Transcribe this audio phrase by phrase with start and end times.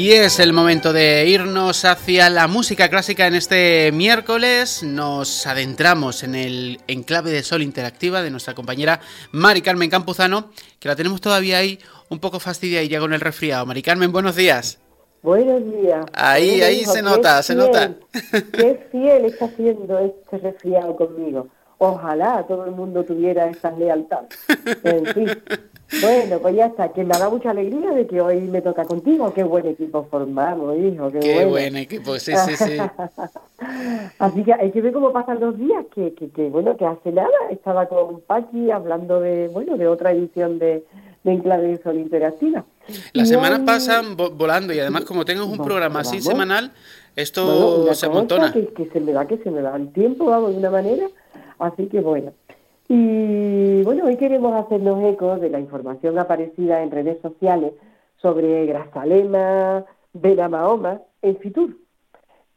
[0.00, 4.82] Y es el momento de irnos hacia la música clásica en este miércoles.
[4.82, 9.00] Nos adentramos en el enclave de sol interactiva de nuestra compañera
[9.30, 11.78] Mari Carmen Campuzano, que la tenemos todavía ahí
[12.08, 13.66] un poco fastidiada y ya con el resfriado.
[13.66, 14.78] Mari Carmen, buenos días.
[15.22, 16.06] Buenos días.
[16.14, 17.92] Ahí, ahí se nota, se nota.
[18.54, 21.48] Qué fiel está haciendo este resfriado conmigo.
[21.76, 24.24] Ojalá todo el mundo tuviera esa lealtad.
[24.82, 25.28] En fin.
[26.00, 29.32] Bueno, pues ya está, que me da mucha alegría de que hoy me toca contigo.
[29.34, 31.10] Qué buen equipo formamos, hijo.
[31.10, 32.76] Qué, qué buen equipo, sí, sí, sí.
[34.18, 37.12] Así que hay que ver cómo pasan los días, que, que, que, bueno, que hace
[37.12, 40.84] nada estaba con Paqui hablando de, bueno, de otra edición de,
[41.24, 42.64] de Enclave Sol Interactiva.
[43.12, 46.72] Las semanas pasan volando y además como tengo un programa así semanal,
[47.16, 48.52] esto se amontona.
[48.52, 51.08] Que, que se me da, que se me da el tiempo, vamos, de una manera.
[51.58, 52.32] Así que bueno.
[52.92, 57.72] Y bueno, hoy queremos hacernos eco de la información aparecida en redes sociales
[58.20, 61.76] sobre Grazalema, Bena Mahoma en Fitur.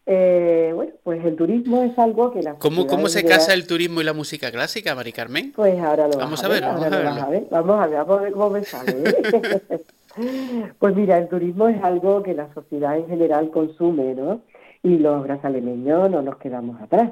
[0.07, 4.01] Eh, bueno, pues el turismo es algo que la ¿Cómo, cómo se casa el turismo
[4.01, 5.53] y la música clásica, Mari Carmen?
[5.55, 7.97] Pues ahora lo vamos a ver, vamos a, ver, vamos a ver, vamos a ver,
[7.99, 9.03] vamos a ver cómo me sale.
[9.05, 9.83] ¿eh?
[10.79, 14.41] pues mira, el turismo es algo que la sociedad en general consume, ¿no?
[14.81, 17.11] Y los grazalemeños no nos quedamos atrás.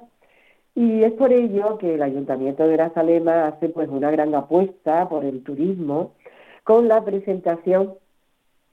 [0.76, 5.26] Y es por ello que el Ayuntamiento de Grazalema hace pues una gran apuesta por
[5.26, 6.14] el turismo
[6.64, 7.96] con la presentación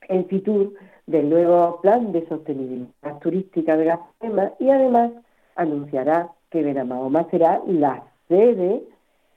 [0.09, 0.75] en Fitur
[1.07, 5.13] del nuevo plan de sostenibilidad turística de Grazalema y además
[5.57, 8.83] anunciará que Benamahoma será la sede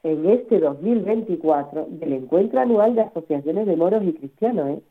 [0.04, 4.70] en este 2024 del encuentro anual de asociaciones de moros y cristianos.
[4.70, 4.82] ¿eh?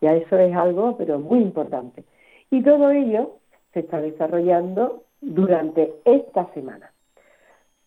[0.00, 2.04] Ya eso es algo, pero muy importante.
[2.50, 3.36] Y todo ello
[3.72, 6.92] se está desarrollando durante esta semana.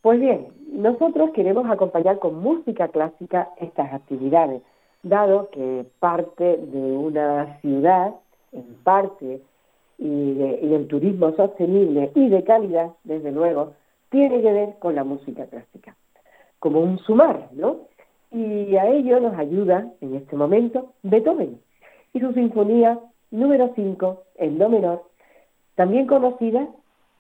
[0.02, 4.62] Pues bien, nosotros queremos acompañar con música clásica estas actividades,
[5.04, 8.16] dado que parte de una ciudad,
[8.54, 9.42] en parte,
[9.98, 13.74] y, del turismo sostenible y de calidad, desde luego,
[14.10, 15.96] tiene que ver con la música clásica,
[16.60, 17.82] como un sumar, ¿no?
[18.32, 21.60] Y a ello nos ayuda, en este momento, Beethoven
[22.14, 23.00] y su sinfonía
[23.32, 25.04] número 5 en do menor,
[25.76, 26.68] también conocida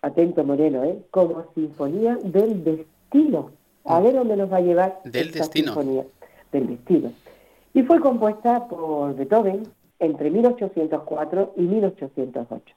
[0.02, 1.00] atento Moreno, ¿eh?
[1.12, 3.52] como Sinfonía del Destino.
[3.86, 5.74] A ver dónde nos va a llevar del esta destino.
[5.74, 6.06] Sinfonía
[6.52, 7.12] del Destino.
[7.74, 9.64] Y fue compuesta por Beethoven
[10.00, 12.76] entre 1804 y 1808.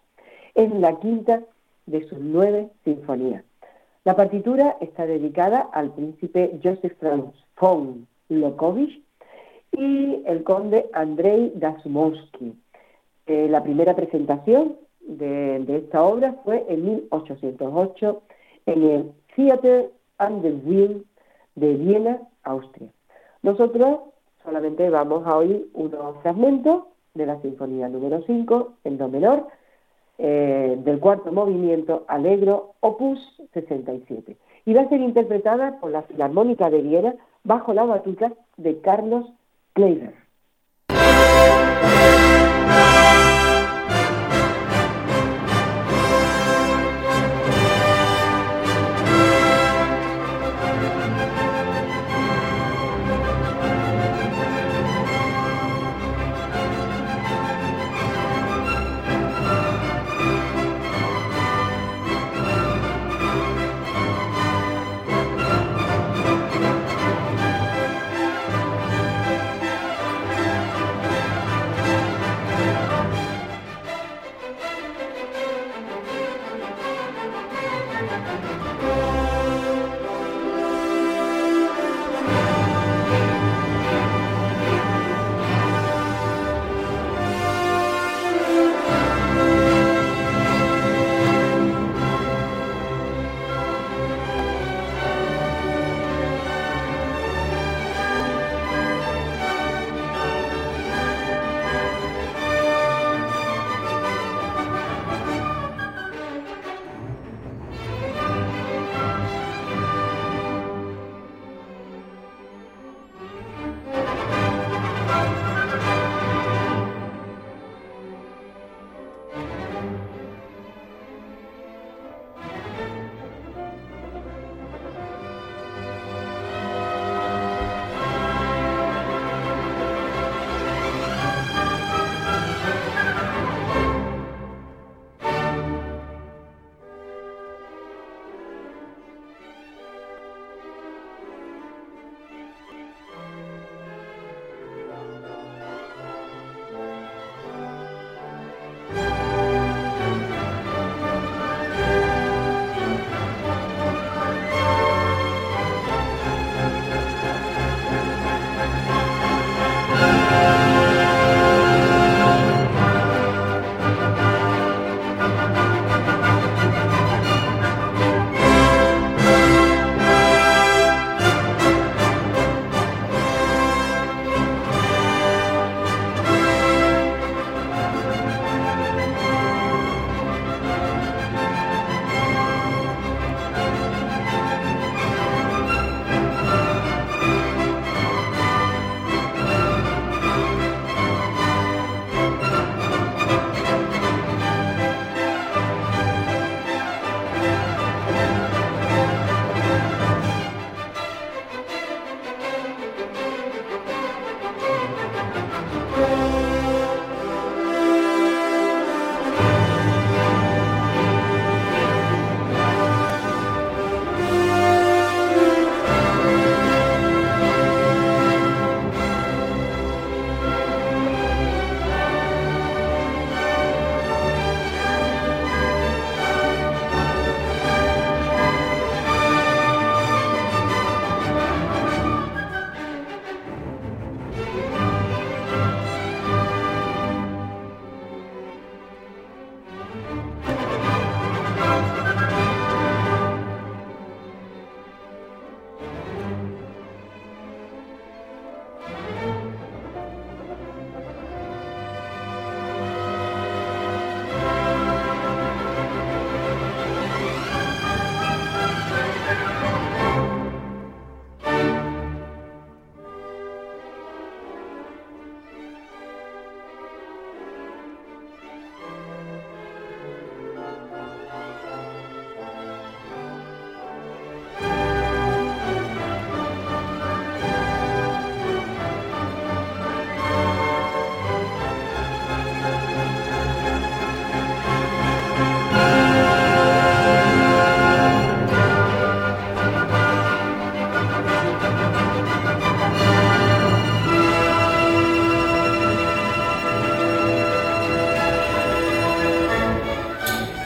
[0.55, 1.43] Es la quinta
[1.87, 3.45] de sus nueve sinfonías.
[4.05, 9.01] La partitura está dedicada al príncipe Joseph Franz von Lokovich
[9.71, 12.55] y el conde Andrei Dasumovsky.
[13.27, 14.77] Eh, la primera presentación
[15.07, 18.23] de, esta obra fue en 1808
[18.67, 21.05] en el Theater and the Wheel
[21.55, 22.89] de Viena, Austria.
[23.43, 24.01] Nosotros
[24.43, 29.49] solamente vamos a oír unos fragmentos de la Sinfonía número 5 en Do menor,
[30.19, 33.19] eh, del cuarto movimiento Alegro, opus
[33.53, 34.37] 67.
[34.65, 37.15] Y va a ser interpretada por la Filarmónica de Viena
[37.45, 39.33] bajo la batuta de Carlos
[39.73, 40.22] Kleiber.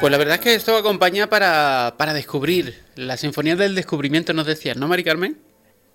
[0.00, 2.74] Pues la verdad es que esto acompaña para, para descubrir.
[2.96, 5.38] La Sinfonía del Descubrimiento nos decías, ¿no, Mari Carmen?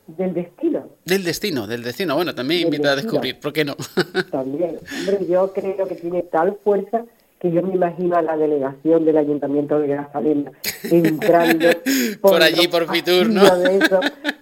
[0.08, 0.90] Del destino.
[1.06, 2.16] Del destino, del destino.
[2.16, 3.76] Bueno, también invita a descubrir, ¿por qué no?
[4.32, 4.80] también.
[5.00, 7.06] Hombre, yo creo que tiene tal fuerza
[7.40, 10.52] que yo me imagino a la delegación del Ayuntamiento de Grazalema
[10.84, 11.70] entrando
[12.22, 13.44] por, allí, por Fitur, ¿no?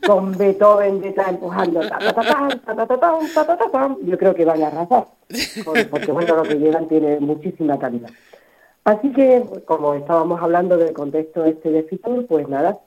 [0.06, 1.82] con Beethoven detrás empujando.
[4.06, 5.08] Yo creo que van a arrasar,
[5.90, 8.10] porque bueno, lo que llegan tiene muchísima calidad.
[8.90, 12.80] Así que, como estábamos hablando del contexto este de Fitur, pues nada,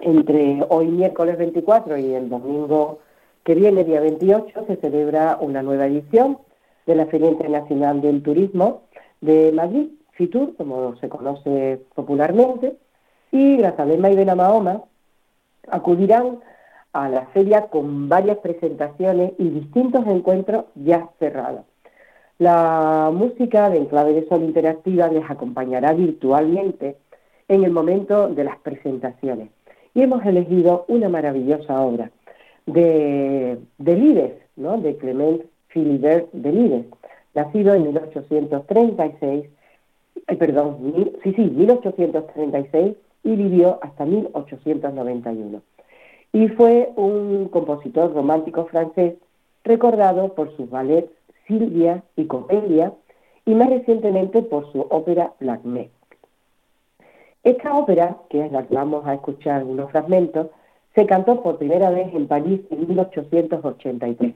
[0.00, 2.98] entre hoy miércoles 24 y el domingo
[3.44, 6.38] que viene, día 28, se celebra una nueva edición
[6.86, 8.82] de la Feria Internacional del Turismo
[9.20, 12.76] de Madrid, Fitur, como se conoce popularmente,
[13.30, 14.82] y Grazalema y Benamahoma
[15.68, 16.40] acudirán
[16.92, 21.71] a la feria con varias presentaciones y distintos encuentros ya cerrados.
[22.42, 26.96] La música de Enclave de Sol Interactiva les acompañará virtualmente
[27.46, 29.50] en el momento de las presentaciones.
[29.94, 32.10] Y hemos elegido una maravillosa obra
[32.66, 34.76] de, de ¿no?
[34.78, 36.84] de Clement Philibert de
[37.32, 39.44] nacido en 1836,
[40.26, 40.78] eh, perdón,
[41.22, 45.62] sí, sí, 1836 y vivió hasta 1891.
[46.32, 49.14] Y fue un compositor romántico francés
[49.62, 51.21] recordado por sus ballets
[51.52, 52.94] Silvia y Copelia
[53.44, 55.90] y más recientemente por su ópera Lacmé.
[57.44, 60.46] Esta ópera, que es la que vamos a escuchar unos fragmentos,
[60.94, 64.34] se cantó por primera vez en París en 1883.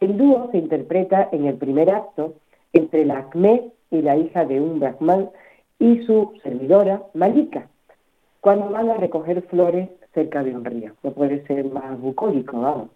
[0.00, 2.34] El dúo se interpreta en el primer acto
[2.72, 5.30] entre Lacmé y la hija de un brahman
[5.78, 7.68] y su servidora Malika,
[8.40, 10.92] cuando van a recoger flores cerca de un río.
[11.02, 12.90] No puede ser más bucólico, vamos.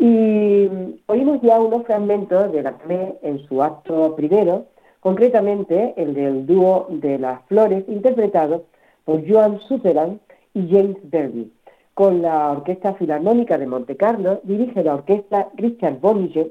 [0.00, 0.66] Y
[1.08, 4.64] oímos ya unos fragmentos de la CME en su acto primero,
[5.00, 8.64] concretamente el del dúo de las flores, interpretado
[9.04, 10.18] por Joan Sutherland
[10.54, 11.52] y James Derby.
[11.92, 16.50] Con la Orquesta Filarmónica de Monte Carlo dirige la orquesta Richard Bollinger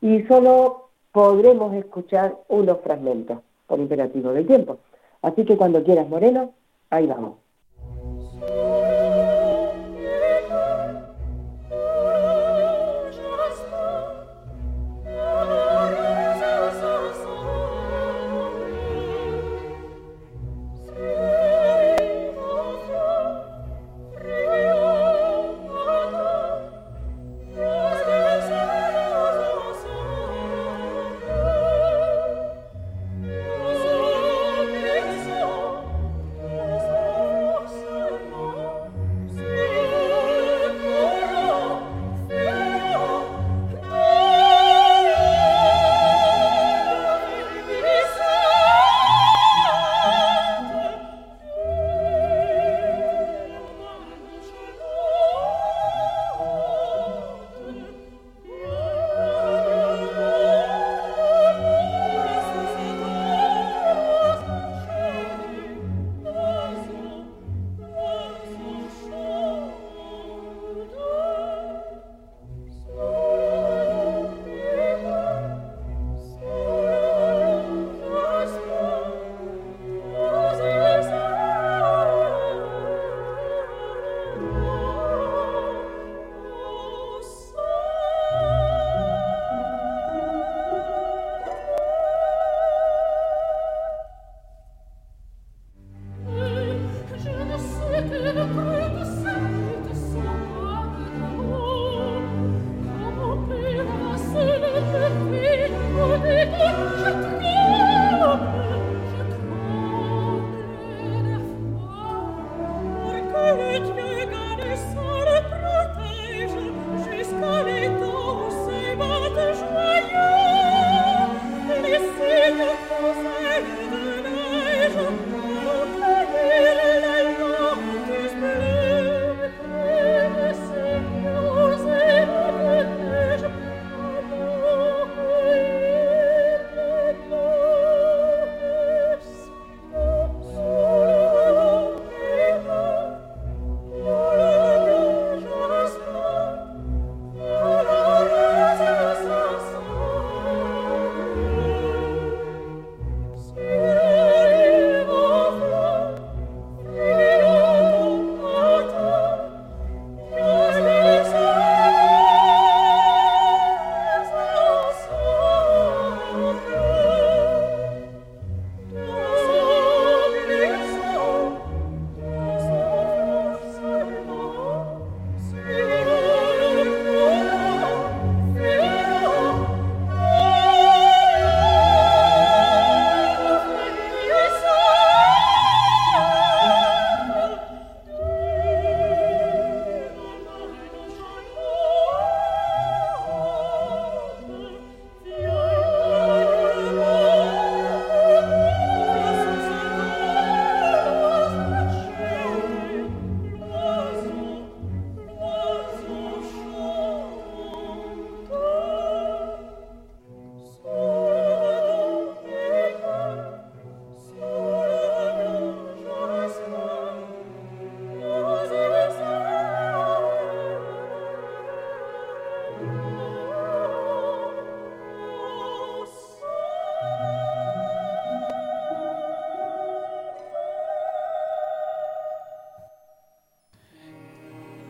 [0.00, 4.78] y solo podremos escuchar unos fragmentos por imperativo del tiempo.
[5.20, 6.54] Así que cuando quieras, Moreno,
[6.88, 7.34] ahí vamos.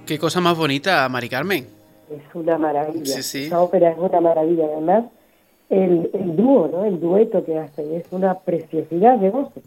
[0.07, 1.67] Qué cosa más bonita, Mari Carmen.
[2.09, 3.19] Es una maravilla.
[3.19, 4.67] Esta ópera es una maravilla.
[4.67, 5.05] Además,
[5.69, 6.85] el, el dúo, ¿no?
[6.85, 9.65] el dueto que hacen es una preciosidad de voces.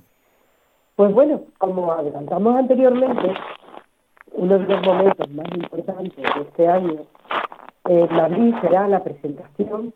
[0.96, 3.34] Pues bueno, como adelantamos anteriormente,
[4.32, 7.06] uno de los momentos más importantes de este año
[7.90, 9.94] en Madrid será la presentación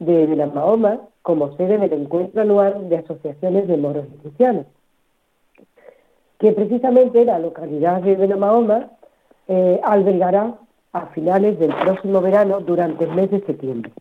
[0.00, 4.66] de Mahoma como sede del encuentro anual de asociaciones de moros y cristianos,
[6.40, 8.90] que precisamente la localidad de Benamahoma
[9.48, 10.54] eh, albergará
[10.92, 13.92] a finales del próximo verano durante el mes de septiembre.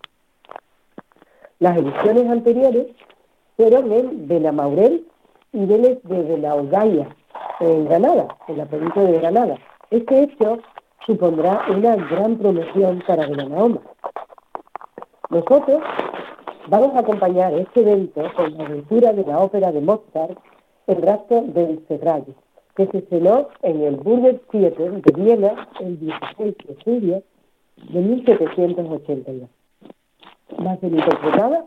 [1.60, 2.88] Las ediciones anteriores
[3.58, 5.08] fueron en Benamaurel
[5.52, 7.08] y de Benaugaya,
[7.60, 9.58] en Granada, en la provincia de Granada.
[9.90, 10.60] Este hecho
[11.06, 13.82] supondrá una gran promoción para Benamahoma.
[15.30, 15.82] Nosotros
[16.68, 20.38] vamos a acompañar este evento con la aventura de la ópera de Mozart,
[20.88, 22.34] El rastro del Serrallo,
[22.76, 27.24] que se estrenó en el Burger Theater de Viena el 16 de julio
[27.78, 29.50] de 1782.
[30.66, 31.66] Va a ser interpretada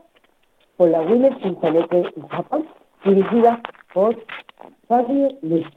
[0.76, 2.66] por la Wiener Sinfonette Japan,
[3.04, 3.60] dirigida
[3.94, 4.16] por
[4.88, 5.74] Fabio Liszt.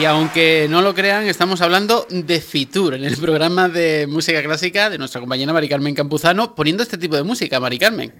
[0.00, 4.88] Y aunque no lo crean, estamos hablando de Fitur, en el programa de música clásica
[4.88, 8.10] de nuestra compañera Mari Carmen Campuzano, poniendo este tipo de música, Mari Carmen.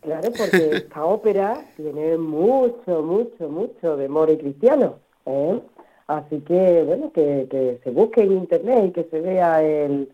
[0.00, 4.98] Claro, porque esta ópera tiene mucho, mucho, mucho de more cristiano.
[5.26, 5.60] ¿eh?
[6.06, 10.08] Así que, bueno, que, se busque en internet y que se vea el,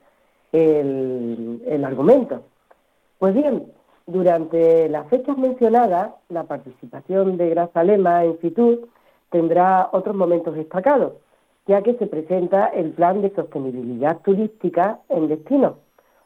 [0.51, 2.43] el, argumento.
[3.21, 3.67] Pues bien,
[4.09, 8.89] durante las fechas mencionadas, la participación de Grazalema en Fitur
[9.33, 11.15] tendrá otros momentos destacados,
[11.67, 15.79] ya que se presenta el plan de sostenibilidad turística en destino,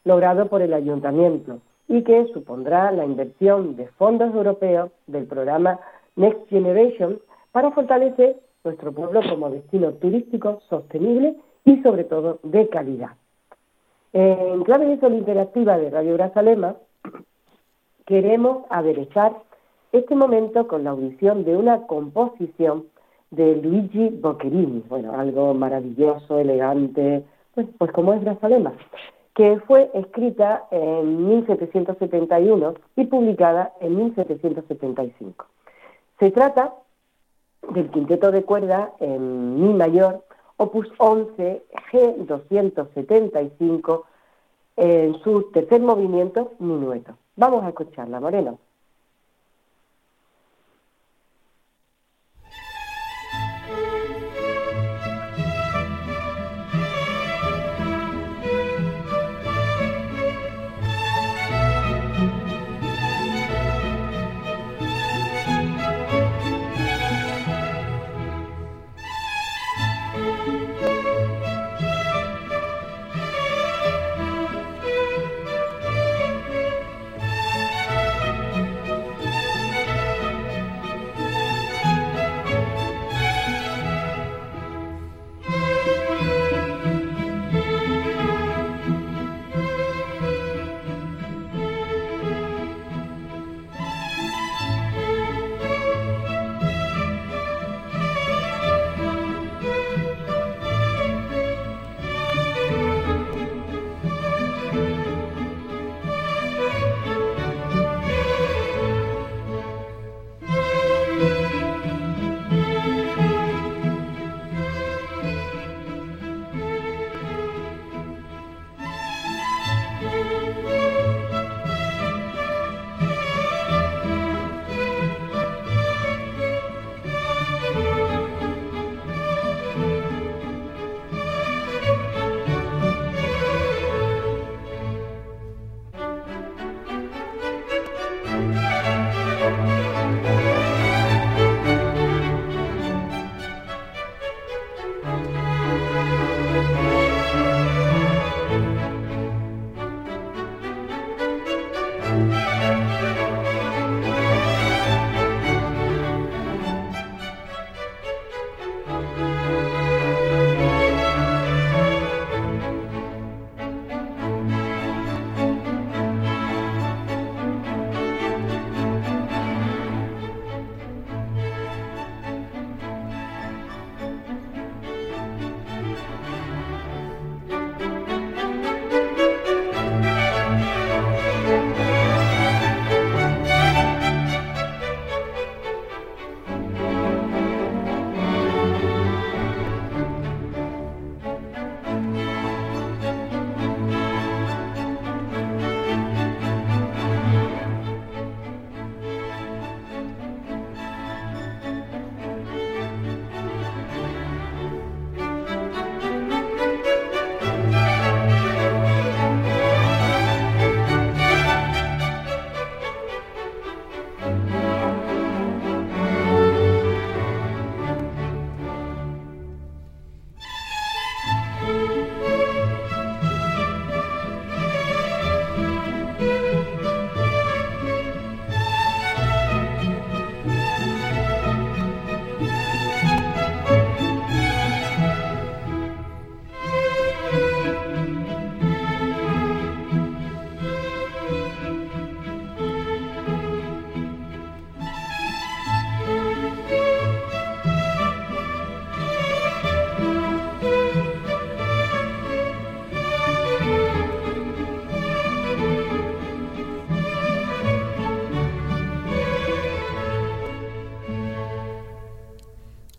[0.03, 5.79] logrado por el ayuntamiento, y que supondrá la inversión de fondos europeos del programa
[6.17, 7.19] Next Generation
[7.51, 13.11] para fortalecer nuestro pueblo como destino turístico sostenible y sobre todo de calidad.
[14.11, 16.75] En clave de sol interactiva de Radio Grazalema
[18.05, 19.33] queremos aderezar
[19.91, 22.85] este momento con la audición de una composición
[23.31, 28.71] de Luigi Boccherini, bueno, algo maravilloso, elegante, pues, pues como es Grazalema,
[29.33, 35.45] que fue escrita en 1771 y publicada en 1775.
[36.19, 36.73] Se trata
[37.69, 40.23] del quinteto de cuerda en Mi mayor,
[40.57, 44.03] opus 11 G275,
[44.77, 47.17] en su tercer movimiento, minueto.
[47.35, 48.59] Vamos a escucharla, Moreno.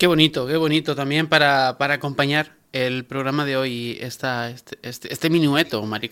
[0.09, 5.29] Bonito, qué bonito también para, para acompañar el programa de hoy, esta, este, este, este
[5.29, 6.11] minueto, Mari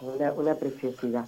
[0.00, 1.24] Una, una preciosidad.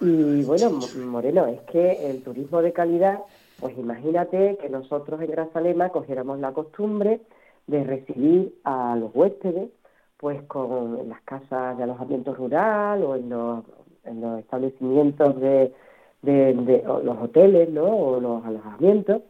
[0.00, 3.20] Y bueno, Moreno, es que el turismo de calidad,
[3.60, 7.20] pues imagínate que nosotros en Grazalema cogiéramos la costumbre
[7.66, 9.70] de recibir a los huéspedes,
[10.18, 13.64] pues con en las casas de alojamiento rural o en los,
[14.04, 15.72] en los establecimientos de,
[16.20, 17.84] de, los hoteles, ¿no?
[17.84, 19.22] O los alojamientos,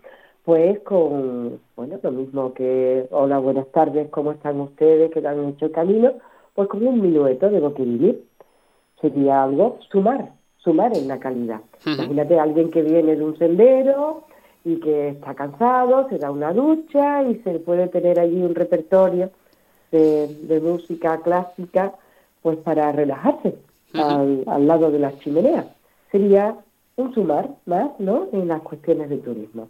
[0.44, 5.10] pues con, bueno, lo mismo que, hola, buenas tardes, ¿cómo están ustedes?
[5.10, 6.12] que han hecho el camino?
[6.54, 8.24] Pues con un minueto de lo que vivir.
[9.00, 11.60] Sería algo sumar, sumar en la calidad.
[11.86, 14.24] Imagínate a alguien que viene de un sendero
[14.64, 19.30] y que está cansado, se da una ducha y se puede tener allí un repertorio
[19.90, 21.94] de, música clásica
[22.42, 23.56] pues para relajarse
[23.94, 25.66] al, al lado de las chimeneas.
[26.10, 26.56] Sería
[26.96, 29.68] un sumar más, ¿no?, en las cuestiones de turismo.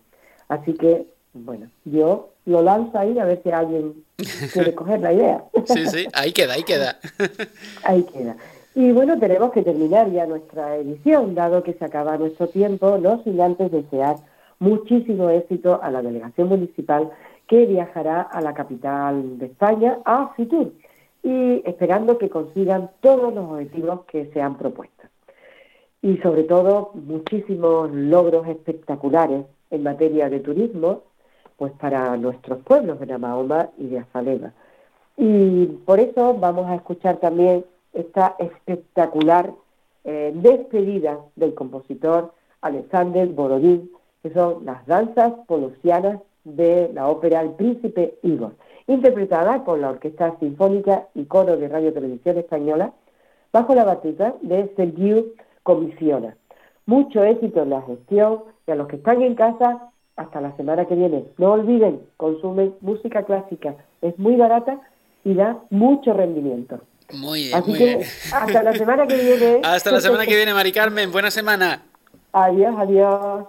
[0.48, 4.04] Así que, bueno, yo lo lanzo ahí a ver si alguien
[4.52, 5.44] quiere coger la idea.
[5.66, 6.98] Sí, sí, ahí queda, ahí queda.
[7.84, 8.36] Ahí queda.
[8.76, 13.22] Y bueno, tenemos que terminar ya nuestra edición, dado que se acaba nuestro tiempo, no
[13.22, 14.16] sin antes desear
[14.58, 17.10] muchísimo éxito a la delegación municipal
[17.46, 20.72] que viajará a la capital de España, a Fitur,
[21.22, 25.04] y esperando que consigan todos los objetivos que se han propuesto.
[26.02, 31.02] Y sobre todo, muchísimos logros espectaculares en materia de turismo,
[31.56, 34.52] pues para nuestros pueblos de Namahoma y de Azalema.
[35.16, 39.52] Y por eso vamos a escuchar también esta espectacular
[40.04, 43.90] eh, despedida del compositor Alexander Borodín,
[44.22, 48.52] que son las danzas polusianas de la ópera El Príncipe Igor,
[48.86, 52.92] interpretada por la Orquesta Sinfónica y Coro de Radio Televisión Española,
[53.52, 55.26] bajo la batuta de Sergio
[55.62, 56.36] Comisiona.
[56.86, 60.86] Mucho éxito en la gestión y a los que están en casa, hasta la semana
[60.86, 61.24] que viene.
[61.38, 64.80] No olviden, consumen música clásica, es muy barata
[65.24, 66.80] y da mucho rendimiento.
[67.12, 69.60] Muy bien, Así que hasta la semana que viene.
[69.64, 71.12] Hasta la semana que viene, Mari Carmen.
[71.12, 71.82] Buena semana.
[72.32, 73.44] Adiós, adiós.